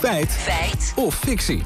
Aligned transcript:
Feit. 0.00 0.32
Feit. 0.32 0.92
Of 0.96 1.14
fictie. 1.14 1.62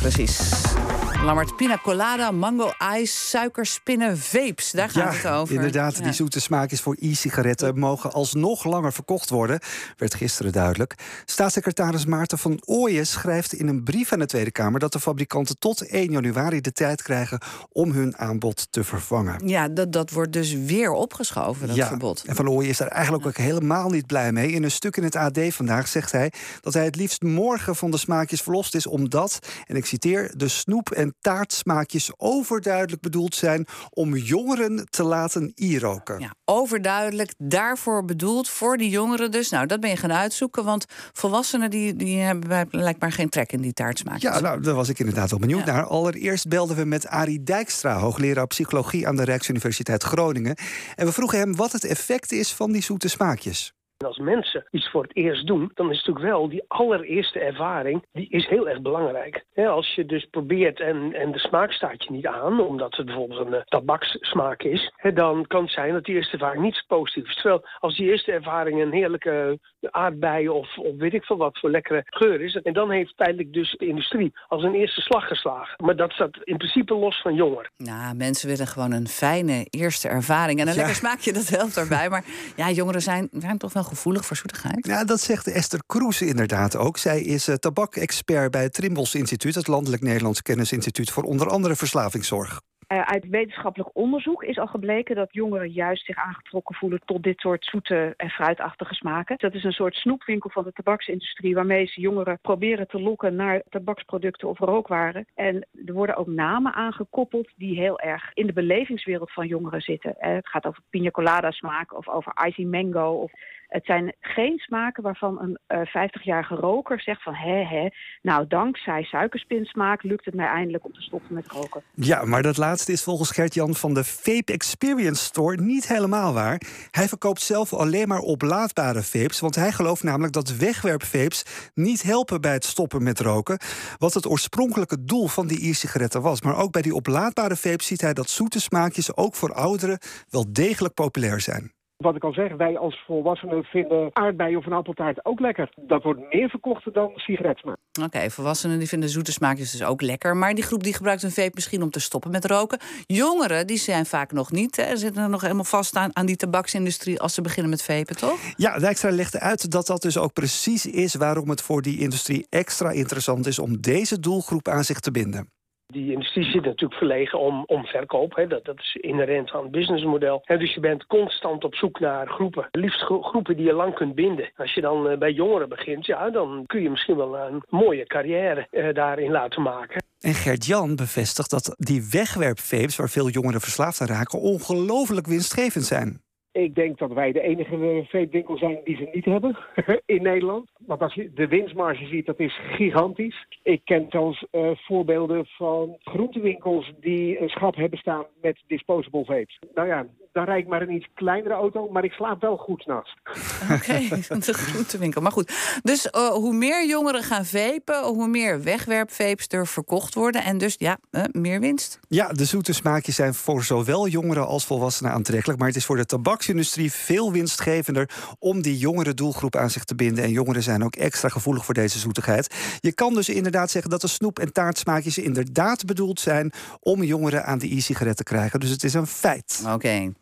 Precies. 0.00 0.91
Lammert, 1.24 1.56
pina 1.56 1.78
colada, 1.82 2.30
mango 2.30 2.72
ice, 2.96 3.12
suikerspinnen, 3.28 4.18
vapes. 4.18 4.70
Daar 4.70 4.90
gaat 4.90 5.14
het 5.16 5.26
over. 5.26 5.54
Inderdaad, 5.54 5.96
Ja. 5.96 6.02
die 6.02 6.12
zoete 6.12 6.40
smaakjes 6.40 6.80
voor 6.80 6.96
e-sigaretten 7.00 7.78
mogen 7.78 8.12
alsnog 8.12 8.64
langer 8.64 8.92
verkocht 8.92 9.30
worden. 9.30 9.60
Werd 9.96 10.14
gisteren 10.14 10.52
duidelijk. 10.52 10.94
Staatssecretaris 11.24 12.06
Maarten 12.06 12.38
van 12.38 12.62
Ooyen 12.64 13.06
schrijft 13.06 13.52
in 13.52 13.68
een 13.68 13.82
brief 13.82 14.12
aan 14.12 14.18
de 14.18 14.26
Tweede 14.26 14.50
Kamer 14.50 14.80
dat 14.80 14.92
de 14.92 15.00
fabrikanten 15.00 15.58
tot 15.58 15.86
1 15.88 16.10
januari 16.12 16.60
de 16.60 16.72
tijd 16.72 17.02
krijgen 17.02 17.40
om 17.72 17.90
hun 17.92 18.16
aanbod 18.16 18.66
te 18.70 18.84
vervangen. 18.84 19.48
Ja, 19.48 19.68
dat, 19.68 19.92
dat 19.92 20.10
wordt 20.10 20.32
dus 20.32 20.52
weer 20.54 20.90
opgeschoven, 20.92 21.66
dat 21.66 21.76
ja, 21.76 21.86
verbod. 21.88 22.22
en 22.26 22.34
Van 22.34 22.48
Ooyen 22.48 22.70
is 22.70 22.76
daar 22.78 22.88
eigenlijk 22.88 23.26
ook 23.26 23.36
helemaal 23.36 23.90
niet 23.90 24.06
blij 24.06 24.32
mee. 24.32 24.50
In 24.52 24.62
een 24.62 24.70
stuk 24.70 24.96
in 24.96 25.04
het 25.04 25.16
AD 25.16 25.38
vandaag 25.48 25.88
zegt 25.88 26.12
hij 26.12 26.32
dat 26.60 26.74
hij 26.74 26.84
het 26.84 26.96
liefst 26.96 27.22
morgen 27.22 27.76
van 27.76 27.90
de 27.90 27.98
smaakjes 27.98 28.40
verlost 28.42 28.74
is, 28.74 28.86
omdat, 28.86 29.38
en 29.66 29.76
ik 29.76 29.86
citeer, 29.86 30.32
de 30.36 30.48
snoep- 30.48 30.90
en 30.90 31.11
taartsmaakjes 31.20 32.12
overduidelijk 32.16 33.02
bedoeld 33.02 33.34
zijn 33.34 33.66
om 33.90 34.16
jongeren 34.16 34.86
te 34.90 35.02
laten 35.02 35.52
e-roken. 35.54 36.20
Ja, 36.20 36.34
overduidelijk, 36.44 37.34
daarvoor 37.38 38.04
bedoeld, 38.04 38.48
voor 38.48 38.76
die 38.76 38.90
jongeren 38.90 39.30
dus. 39.30 39.50
Nou, 39.50 39.66
dat 39.66 39.80
ben 39.80 39.90
je 39.90 39.96
gaan 39.96 40.12
uitzoeken, 40.12 40.64
want 40.64 40.84
volwassenen 41.12 41.70
die, 41.70 41.96
die 41.96 42.18
hebben 42.18 42.68
blijkbaar 42.68 43.12
geen 43.12 43.28
trek 43.28 43.52
in 43.52 43.60
die 43.60 43.72
taartsmaakjes. 43.72 44.22
Ja, 44.34 44.40
nou, 44.40 44.60
daar 44.60 44.74
was 44.74 44.88
ik 44.88 44.98
inderdaad 44.98 45.30
wel 45.30 45.38
benieuwd 45.38 45.66
Ja. 45.66 45.72
naar. 45.72 45.84
Allereerst 45.84 46.48
belden 46.48 46.76
we 46.76 46.84
met 46.84 47.06
Arie 47.06 47.42
Dijkstra, 47.42 47.98
hoogleraar 47.98 48.46
psychologie 48.46 49.08
aan 49.08 49.16
de 49.16 49.24
Rijksuniversiteit 49.24 50.02
Groningen. 50.02 50.56
En 50.94 51.06
we 51.06 51.12
vroegen 51.12 51.38
hem 51.38 51.56
wat 51.56 51.72
het 51.72 51.84
effect 51.84 52.32
is 52.32 52.52
van 52.52 52.72
die 52.72 52.82
zoete 52.82 53.08
smaakjes. 53.08 53.72
En 54.02 54.08
als 54.08 54.18
mensen 54.18 54.64
iets 54.70 54.90
voor 54.90 55.02
het 55.02 55.16
eerst 55.16 55.46
doen, 55.46 55.70
dan 55.74 55.90
is 55.90 55.96
natuurlijk 55.96 56.26
wel 56.26 56.48
die 56.48 56.64
allereerste 56.68 57.38
ervaring, 57.38 58.04
die 58.12 58.28
is 58.30 58.46
heel 58.48 58.68
erg 58.68 58.80
belangrijk. 58.80 59.44
Hè, 59.54 59.68
als 59.68 59.94
je 59.94 60.06
dus 60.06 60.26
probeert 60.30 60.80
en, 60.80 61.12
en 61.14 61.32
de 61.32 61.38
smaak 61.38 61.72
staat 61.72 62.04
je 62.04 62.10
niet 62.12 62.26
aan, 62.26 62.60
omdat 62.60 62.96
het 62.96 63.06
bijvoorbeeld 63.06 63.46
een 63.46 63.52
uh, 63.52 63.60
tabakssmaak 63.64 64.62
is, 64.62 64.92
hè, 64.96 65.12
dan 65.12 65.46
kan 65.46 65.62
het 65.62 65.72
zijn 65.72 65.92
dat 65.92 66.04
die 66.04 66.14
eerste 66.14 66.32
ervaring 66.32 66.62
niet 66.62 66.74
zo 66.74 66.82
positief 66.86 67.28
is. 67.28 67.34
Terwijl 67.34 67.66
als 67.78 67.96
die 67.96 68.10
eerste 68.10 68.32
ervaring 68.32 68.80
een 68.82 68.92
heerlijke 68.92 69.58
aardbei 69.90 70.48
of, 70.48 70.78
of 70.78 70.96
weet 70.96 71.14
ik 71.14 71.24
veel 71.24 71.36
wat 71.36 71.58
voor 71.58 71.70
lekkere 71.70 72.02
geur 72.06 72.40
is, 72.40 72.54
en 72.56 72.72
dan 72.72 72.90
heeft 72.90 73.16
tijdelijk 73.16 73.52
dus 73.52 73.74
de 73.78 73.86
industrie 73.86 74.32
als 74.48 74.62
een 74.62 74.74
eerste 74.74 75.00
slag 75.00 75.26
geslagen. 75.26 75.84
Maar 75.84 75.96
dat 75.96 76.12
staat 76.12 76.36
in 76.44 76.56
principe 76.56 76.94
los 76.94 77.20
van 77.22 77.34
jongeren. 77.34 77.70
Nou, 77.76 78.14
mensen 78.14 78.48
willen 78.48 78.66
gewoon 78.66 78.92
een 78.92 79.08
fijne 79.08 79.66
eerste 79.70 80.08
ervaring. 80.08 80.60
En 80.60 80.66
een 80.66 80.72
Ja. 80.72 80.78
lekker 80.78 80.94
smaakje, 80.96 81.32
dat 81.32 81.48
helpt 81.48 81.74
daarbij. 81.74 82.08
Maar 82.08 82.24
ja, 82.56 82.70
jongeren 82.70 83.00
zijn, 83.02 83.28
zijn 83.32 83.58
toch 83.58 83.72
wel 83.72 83.82
gevoelig 83.92 84.24
voor 84.24 84.36
zoetigheid. 84.36 84.86
Ja, 84.86 85.04
dat 85.04 85.20
zegt 85.20 85.46
Esther 85.46 85.82
Kroes 85.86 86.22
inderdaad 86.22 86.76
ook. 86.76 86.96
Zij 86.98 87.20
is 87.20 87.48
uh, 87.48 87.54
tabakexpert 87.54 88.50
bij 88.50 88.62
het 88.62 88.74
Trimbos 88.74 89.14
Instituut, 89.14 89.54
het 89.54 89.66
Landelijk 89.66 90.02
Nederlands 90.02 90.42
Kennisinstituut 90.42 91.10
voor 91.10 91.22
onder 91.22 91.48
andere 91.48 91.76
verslavingszorg. 91.76 92.60
Uh, 92.92 93.00
uit 93.00 93.28
wetenschappelijk 93.28 93.90
onderzoek 93.92 94.42
is 94.42 94.58
al 94.58 94.66
gebleken 94.66 95.16
dat 95.16 95.32
jongeren 95.32 95.70
juist 95.70 96.04
zich 96.04 96.16
aangetrokken 96.16 96.74
voelen 96.74 97.00
tot 97.04 97.22
dit 97.22 97.38
soort 97.40 97.64
zoete 97.64 98.14
en 98.16 98.28
fruitachtige 98.28 98.94
smaken. 98.94 99.36
Dat 99.38 99.54
is 99.54 99.64
een 99.64 99.72
soort 99.72 99.94
snoepwinkel 99.94 100.50
van 100.50 100.64
de 100.64 100.72
tabaksindustrie 100.72 101.54
waarmee 101.54 101.86
ze 101.86 102.00
jongeren 102.00 102.38
proberen 102.42 102.88
te 102.88 103.00
lokken 103.00 103.34
naar 103.34 103.62
tabaksproducten 103.68 104.48
of 104.48 104.58
rookwaren. 104.58 105.26
En 105.34 105.66
er 105.86 105.92
worden 105.92 106.16
ook 106.16 106.26
namen 106.26 106.72
aangekoppeld 106.72 107.48
die 107.56 107.78
heel 107.78 108.00
erg 108.00 108.30
in 108.34 108.46
de 108.46 108.52
belevingswereld 108.52 109.32
van 109.32 109.46
jongeren 109.46 109.80
zitten. 109.80 110.14
Uh, 110.20 110.34
het 110.34 110.48
gaat 110.48 110.66
over 110.66 110.82
pina 110.90 111.10
colada 111.10 111.50
smaak 111.50 111.96
of 111.96 112.08
over 112.08 112.32
icy 112.46 112.64
mango 112.64 113.10
of 113.10 113.32
het 113.72 113.84
zijn 113.84 114.14
geen 114.20 114.58
smaken 114.58 115.02
waarvan 115.02 115.40
een 115.40 115.58
uh, 115.68 116.08
50-jarige 116.08 116.54
roker 116.54 117.00
zegt 117.00 117.22
van 117.22 117.34
hè 117.34 117.64
hè, 117.64 117.88
nou 118.22 118.46
dankzij 118.46 119.02
suikerspinsmaak 119.02 120.02
lukt 120.02 120.24
het 120.24 120.34
mij 120.34 120.46
eindelijk 120.46 120.84
om 120.84 120.92
te 120.92 121.02
stoppen 121.02 121.34
met 121.34 121.46
roken. 121.46 121.82
Ja, 121.94 122.24
maar 122.24 122.42
dat 122.42 122.56
laatste 122.56 122.92
is 122.92 123.02
volgens 123.02 123.30
Gert-Jan 123.30 123.74
van 123.74 123.94
de 123.94 124.04
Vape 124.04 124.52
Experience 124.52 125.24
Store 125.24 125.60
niet 125.60 125.88
helemaal 125.88 126.32
waar. 126.32 126.60
Hij 126.90 127.08
verkoopt 127.08 127.40
zelf 127.40 127.72
alleen 127.72 128.08
maar 128.08 128.18
oplaadbare 128.18 129.02
vapes, 129.02 129.40
want 129.40 129.54
hij 129.54 129.72
gelooft 129.72 130.02
namelijk 130.02 130.32
dat 130.32 130.56
wegwerpvapes 130.56 131.70
niet 131.74 132.02
helpen 132.02 132.40
bij 132.40 132.52
het 132.52 132.64
stoppen 132.64 133.02
met 133.02 133.20
roken, 133.20 133.58
wat 133.98 134.14
het 134.14 134.26
oorspronkelijke 134.26 135.04
doel 135.04 135.26
van 135.26 135.46
die 135.46 135.68
e-sigaretten 135.68 136.22
was. 136.22 136.42
Maar 136.42 136.56
ook 136.56 136.72
bij 136.72 136.82
die 136.82 136.94
oplaadbare 136.94 137.56
vapes 137.56 137.86
ziet 137.86 138.00
hij 138.00 138.14
dat 138.14 138.30
zoete 138.30 138.60
smaakjes 138.60 139.16
ook 139.16 139.34
voor 139.34 139.54
ouderen 139.54 139.98
wel 140.28 140.52
degelijk 140.52 140.94
populair 140.94 141.40
zijn. 141.40 141.72
Wat 142.02 142.16
ik 142.16 142.24
al 142.24 142.32
zeg, 142.32 142.56
wij 142.56 142.78
als 142.78 143.02
volwassenen 143.06 143.64
vinden 143.64 144.10
aardbei 144.12 144.56
of 144.56 144.66
een 144.66 144.72
appeltaart 144.72 145.24
ook 145.24 145.40
lekker. 145.40 145.72
Dat 145.76 146.02
wordt 146.02 146.20
meer 146.32 146.48
verkocht 146.48 146.94
dan 146.94 147.12
sigaretsmaak. 147.14 147.76
Oké, 147.98 148.06
okay, 148.06 148.30
volwassenen 148.30 148.78
die 148.78 148.88
vinden 148.88 149.08
zoete 149.08 149.32
smaakjes 149.32 149.70
dus 149.70 149.84
ook 149.84 150.02
lekker. 150.02 150.36
Maar 150.36 150.54
die 150.54 150.64
groep 150.64 150.82
die 150.82 150.94
gebruikt 150.94 151.22
een 151.22 151.30
vape 151.30 151.50
misschien 151.54 151.82
om 151.82 151.90
te 151.90 152.00
stoppen 152.00 152.30
met 152.30 152.44
roken. 152.44 152.78
Jongeren, 153.06 153.66
die 153.66 153.76
zijn 153.76 154.06
vaak 154.06 154.32
nog 154.32 154.50
niet. 154.50 154.76
Hè, 154.76 154.96
zitten 154.96 155.22
er 155.22 155.28
nog 155.28 155.40
helemaal 155.40 155.64
vast 155.64 155.96
aan, 155.96 156.16
aan 156.16 156.26
die 156.26 156.36
tabaksindustrie 156.36 157.20
als 157.20 157.34
ze 157.34 157.42
beginnen 157.42 157.70
met 157.70 157.82
vapen, 157.82 158.16
toch? 158.16 158.38
Ja, 158.56 158.78
Dijkstra 158.78 159.10
legde 159.10 159.40
uit 159.40 159.70
dat 159.70 159.86
dat 159.86 160.02
dus 160.02 160.18
ook 160.18 160.32
precies 160.32 160.86
is 160.86 161.14
waarom 161.14 161.48
het 161.48 161.62
voor 161.62 161.82
die 161.82 161.98
industrie 161.98 162.46
extra 162.48 162.90
interessant 162.90 163.46
is 163.46 163.58
om 163.58 163.80
deze 163.80 164.20
doelgroep 164.20 164.68
aan 164.68 164.84
zich 164.84 165.00
te 165.00 165.10
binden. 165.10 165.61
Die 165.92 166.12
industrie 166.12 166.44
zit 166.44 166.64
natuurlijk 166.64 166.98
verlegen 166.98 167.38
om, 167.38 167.64
om 167.66 167.84
verkoop. 167.84 168.36
Hè. 168.36 168.46
Dat, 168.46 168.64
dat 168.64 168.78
is 168.78 168.96
inherent 169.00 169.50
aan 169.50 169.62
het 169.62 169.70
businessmodel. 169.70 170.42
En 170.44 170.58
dus 170.58 170.74
je 170.74 170.80
bent 170.80 171.06
constant 171.06 171.64
op 171.64 171.74
zoek 171.74 172.00
naar 172.00 172.28
groepen. 172.28 172.68
Liefst 172.70 173.00
gro 173.00 173.22
groepen 173.22 173.56
die 173.56 173.66
je 173.66 173.72
lang 173.72 173.94
kunt 173.94 174.14
binden. 174.14 174.50
Als 174.56 174.74
je 174.74 174.80
dan 174.80 175.10
uh, 175.10 175.18
bij 175.18 175.32
jongeren 175.32 175.68
begint, 175.68 176.06
ja, 176.06 176.30
dan 176.30 176.64
kun 176.66 176.82
je 176.82 176.90
misschien 176.90 177.16
wel 177.16 177.38
een 177.38 177.62
mooie 177.68 178.06
carrière 178.06 178.66
uh, 178.70 178.94
daarin 178.94 179.30
laten 179.30 179.62
maken. 179.62 180.02
En 180.20 180.34
Gert-Jan 180.34 180.96
bevestigt 180.96 181.50
dat 181.50 181.74
die 181.78 182.08
wegwerpvapes, 182.10 182.96
waar 182.96 183.08
veel 183.08 183.28
jongeren 183.28 183.60
verslaafd 183.60 184.00
aan 184.00 184.06
raken, 184.06 184.40
ongelooflijk 184.40 185.26
winstgevend 185.26 185.84
zijn. 185.84 186.20
Ik 186.52 186.74
denk 186.74 186.98
dat 186.98 187.12
wij 187.12 187.32
de 187.32 187.40
enige 187.40 188.04
vape-winkel 188.08 188.56
zijn 188.56 188.80
die 188.84 188.96
ze 188.96 189.08
niet 189.12 189.24
hebben 189.24 189.56
in 190.06 190.22
Nederland. 190.22 190.70
Want 190.86 191.00
als 191.00 191.14
je 191.14 191.32
de 191.32 191.48
winstmarge 191.48 192.06
ziet, 192.06 192.26
dat 192.26 192.40
is 192.40 192.58
gigantisch. 192.58 193.46
Ik 193.62 193.80
ken 193.84 194.06
zelfs 194.10 194.46
uh, 194.52 194.70
voorbeelden 194.74 195.46
van 195.46 195.96
groentewinkels 196.00 196.92
die 197.00 197.40
een 197.40 197.48
schap 197.48 197.74
hebben 197.74 197.98
staan 197.98 198.24
met 198.40 198.62
disposable 198.66 199.24
vapes. 199.24 199.58
Nou 199.74 199.88
ja, 199.88 200.06
dan 200.32 200.44
rijd 200.44 200.62
ik 200.62 200.68
maar 200.68 200.82
een 200.82 200.94
iets 200.94 201.08
kleinere 201.14 201.54
auto, 201.54 201.88
maar 201.88 202.04
ik 202.04 202.12
slaap 202.12 202.40
wel 202.40 202.56
goed 202.56 202.82
s'nachts. 202.82 203.16
Oké, 203.62 203.74
okay, 204.04 204.38
de 204.40 204.52
groentewinkel. 204.52 205.22
Maar 205.22 205.32
goed, 205.32 205.80
dus 205.82 206.06
uh, 206.06 206.28
hoe 206.28 206.54
meer 206.54 206.86
jongeren 206.86 207.22
gaan 207.22 207.44
vapen, 207.44 208.04
hoe 208.04 208.28
meer 208.28 208.62
wegwerpvapes 208.62 209.46
er 209.48 209.66
verkocht 209.66 210.14
worden. 210.14 210.44
En 210.44 210.58
dus 210.58 210.74
ja, 210.78 210.98
uh, 211.10 211.22
meer 211.32 211.60
winst. 211.60 211.98
Ja, 212.08 212.28
de 212.28 212.44
zoete 212.44 212.72
smaakjes 212.72 213.14
zijn 213.14 213.34
voor 213.34 213.62
zowel 213.62 214.08
jongeren 214.08 214.46
als 214.46 214.64
volwassenen 214.64 215.12
aantrekkelijk. 215.12 215.58
Maar 215.58 215.68
het 215.68 215.76
is 215.76 215.84
voor 215.84 215.96
de 215.96 216.06
tabaksindustrie 216.06 216.92
veel 216.92 217.32
winstgevender 217.32 218.10
om 218.38 218.62
die 218.62 218.78
jongere 218.78 219.14
doelgroep 219.14 219.56
aan 219.56 219.70
zich 219.70 219.84
te 219.84 219.94
binden. 219.94 220.24
En 220.24 220.30
jongeren 220.30 220.62
zijn 220.62 220.84
ook 220.84 220.96
extra 220.96 221.28
gevoelig 221.28 221.64
voor 221.64 221.74
deze 221.74 221.98
zoetigheid. 221.98 222.76
Je 222.80 222.92
kan 222.94 223.14
dus 223.14 223.28
inderdaad 223.28 223.70
zeggen 223.70 223.90
dat 223.90 224.00
de 224.00 224.08
snoep- 224.08 224.38
en 224.38 224.52
taartsmaakjes 224.52 225.18
inderdaad 225.18 225.84
bedoeld 225.84 226.20
zijn 226.20 226.52
om 226.80 227.02
jongeren 227.02 227.44
aan 227.44 227.58
de 227.58 227.76
e-sigaret 227.76 228.16
te 228.16 228.22
krijgen. 228.22 228.60
Dus 228.60 228.70
het 228.70 228.84
is 228.84 228.94
een 228.94 229.06
feit. 229.06 229.60
Oké. 229.64 229.74
Okay. 229.74 230.12